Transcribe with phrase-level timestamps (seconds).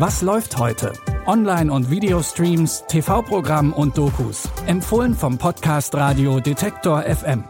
[0.00, 0.94] Was läuft heute?
[1.26, 4.48] Online- und Videostreams, TV-Programm und Dokus.
[4.66, 7.44] Empfohlen vom Podcast Radio Detektor FM.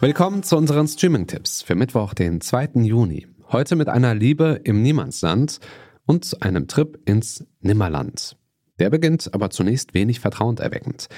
[0.00, 2.72] Willkommen zu unseren Streaming-Tipps für Mittwoch, den 2.
[2.82, 3.26] Juni.
[3.50, 5.60] Heute mit einer Liebe im Niemandsland
[6.04, 8.36] und einem Trip ins Nimmerland.
[8.78, 11.08] Der beginnt aber zunächst wenig vertrauenerweckend.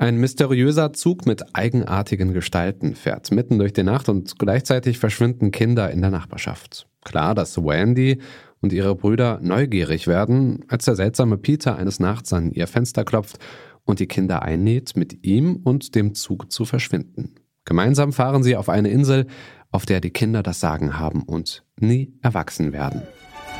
[0.00, 5.90] Ein mysteriöser Zug mit eigenartigen Gestalten fährt mitten durch die Nacht und gleichzeitig verschwinden Kinder
[5.90, 6.86] in der Nachbarschaft.
[7.04, 8.20] Klar, dass Wendy
[8.60, 13.38] und ihre Brüder neugierig werden, als der seltsame Peter eines Nachts an ihr Fenster klopft
[13.84, 17.34] und die Kinder einnäht, mit ihm und dem Zug zu verschwinden.
[17.64, 19.26] Gemeinsam fahren sie auf eine Insel,
[19.72, 23.02] auf der die Kinder das Sagen haben und nie erwachsen werden.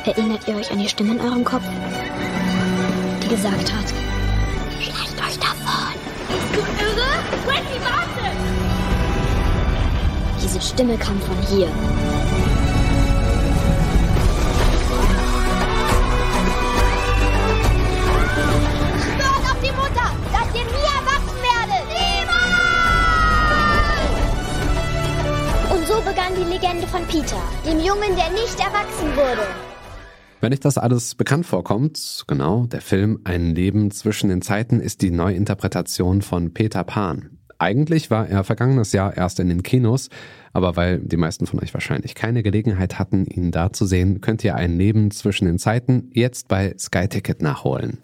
[0.05, 1.69] Erinnert ihr euch an die Stimme in eurem Kopf,
[3.25, 4.08] die gesagt hat.
[6.53, 7.11] Bist du irre?
[7.47, 8.25] Wendy, warte!
[10.43, 11.69] Diese Stimme kam von hier.
[19.19, 21.85] Hört auf die Mutter, dass ihr nie erwachsen werdet!
[21.89, 22.39] Niemals!
[25.71, 29.68] Und so begann die Legende von Peter, dem Jungen, der nicht erwachsen wurde.
[30.41, 35.03] Wenn euch das alles bekannt vorkommt, genau, der Film Ein Leben zwischen den Zeiten ist
[35.03, 37.39] die Neuinterpretation von Peter Pan.
[37.59, 40.11] Eigentlich war er vergangenes Jahr erst in den Kinos,
[40.53, 44.45] aber weil die meisten von euch wahrscheinlich keine Gelegenheit hatten, ihn da zu sehen, könnt
[44.45, 47.99] ihr Ein Leben zwischen den Zeiten jetzt bei Sky Ticket nachholen.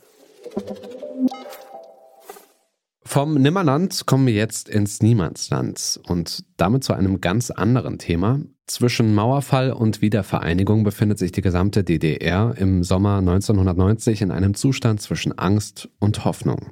[3.06, 8.40] Vom Nimmerland kommen wir jetzt ins Niemandsland und damit zu einem ganz anderen Thema.
[8.66, 15.02] Zwischen Mauerfall und Wiedervereinigung befindet sich die gesamte DDR im Sommer 1990 in einem Zustand
[15.02, 16.70] zwischen Angst und Hoffnung.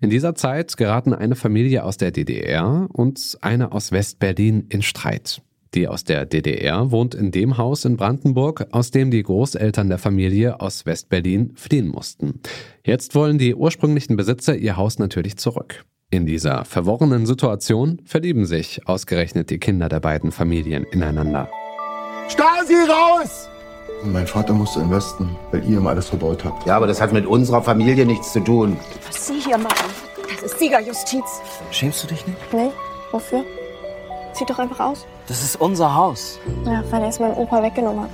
[0.00, 5.42] In dieser Zeit geraten eine Familie aus der DDR und eine aus West-Berlin in Streit.
[5.74, 9.96] Die aus der DDR wohnt in dem Haus in Brandenburg, aus dem die Großeltern der
[9.96, 12.40] Familie aus West-Berlin fliehen mussten.
[12.84, 15.84] Jetzt wollen die ursprünglichen Besitzer ihr Haus natürlich zurück.
[16.10, 21.48] In dieser verworrenen Situation verlieben sich ausgerechnet die Kinder der beiden Familien ineinander.
[22.28, 23.48] Stasi raus!
[24.04, 26.66] Mein Vater musste im Westen, weil ihr ihm alles verbaut habt.
[26.66, 28.76] Ja, aber das hat mit unserer Familie nichts zu tun.
[29.06, 29.88] Was Sie hier machen,
[30.34, 31.40] das ist Siegerjustiz.
[31.70, 32.52] Schämst du dich nicht?
[32.52, 32.70] Nee,
[33.10, 33.44] wofür?
[34.32, 35.06] Sieht doch einfach aus.
[35.28, 36.38] Das ist unser Haus.
[36.64, 38.10] Ja, weil er es meinem Opa weggenommen hat.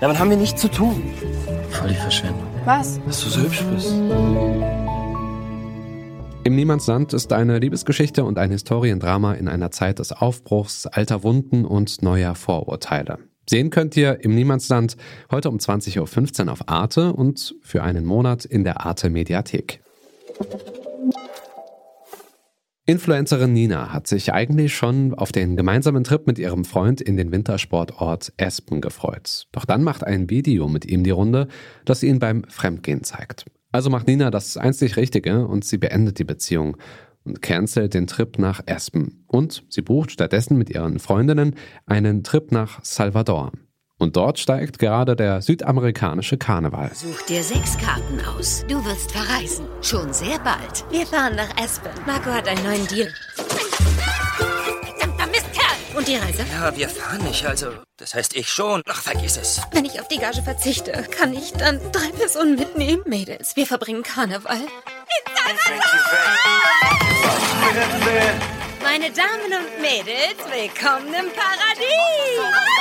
[0.00, 1.02] Damit haben wir nichts zu tun.
[1.70, 2.46] Voll die Verschwendung.
[2.64, 3.00] Was?
[3.04, 3.92] Dass du so hübsch bist.
[6.44, 11.64] Im Niemandsland ist eine Liebesgeschichte und ein Historiendrama in einer Zeit des Aufbruchs, alter Wunden
[11.64, 13.18] und neuer Vorurteile.
[13.48, 14.96] Sehen könnt ihr im Niemandsland
[15.30, 19.80] heute um 20.15 Uhr auf Arte und für einen Monat in der Arte Mediathek.
[22.88, 27.30] Influencerin Nina hat sich eigentlich schon auf den gemeinsamen Trip mit ihrem Freund in den
[27.30, 29.46] Wintersportort Espen gefreut.
[29.52, 31.48] Doch dann macht ein Video mit ihm die Runde,
[31.84, 33.44] das ihn beim Fremdgehen zeigt.
[33.72, 36.78] Also macht Nina das einzig Richtige und sie beendet die Beziehung
[37.24, 39.22] und cancelt den Trip nach Espen.
[39.26, 43.52] Und sie bucht stattdessen mit ihren Freundinnen einen Trip nach Salvador.
[43.98, 46.92] Und dort steigt gerade der südamerikanische Karneval.
[46.94, 48.64] Such dir sechs Karten aus.
[48.68, 49.66] Du wirst verreisen.
[49.82, 50.84] Schon sehr bald.
[50.90, 51.90] Wir fahren nach Aspen.
[52.06, 53.12] Marco hat einen neuen Deal.
[53.34, 55.96] Verdammter Mistkerl!
[55.96, 56.44] Und die Reise?
[56.48, 57.72] Ja, wir fahren nicht, also.
[57.96, 58.82] Das heißt ich schon.
[58.88, 59.60] Ach, vergiss es.
[59.72, 63.02] Wenn ich auf die Gage verzichte, kann ich dann drei Personen mitnehmen?
[63.04, 64.60] Mädels, wir verbringen Karneval.
[68.80, 72.77] Meine Damen und Mädels, willkommen im Paradies!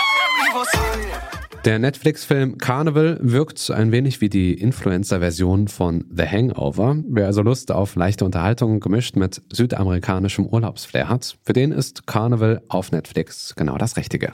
[1.66, 6.96] Der Netflix-Film Carnival wirkt ein wenig wie die Influencer-Version von The Hangover.
[7.10, 12.62] Wer also Lust auf leichte Unterhaltung gemischt mit südamerikanischem Urlaubsflair hat, für den ist Carnival
[12.70, 14.34] auf Netflix genau das Richtige.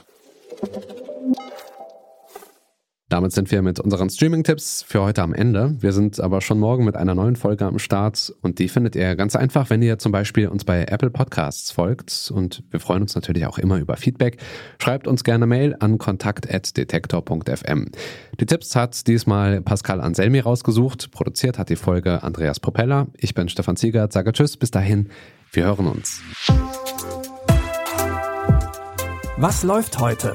[3.14, 5.76] Damit sind wir mit unseren Streaming-Tipps für heute am Ende.
[5.78, 9.14] Wir sind aber schon morgen mit einer neuen Folge am Start und die findet ihr
[9.14, 13.14] ganz einfach, wenn ihr zum Beispiel uns bei Apple Podcasts folgt und wir freuen uns
[13.14, 14.38] natürlich auch immer über Feedback.
[14.82, 17.86] Schreibt uns gerne Mail an kontakt.detektor.fm.
[18.40, 21.12] Die Tipps hat diesmal Pascal Anselmi rausgesucht.
[21.12, 23.06] Produziert hat die Folge Andreas Propeller.
[23.16, 25.10] Ich bin Stefan Ziegert, sage Tschüss, bis dahin.
[25.52, 26.20] Wir hören uns.
[29.36, 30.34] Was läuft heute?